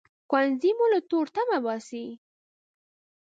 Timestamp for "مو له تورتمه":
0.77-1.57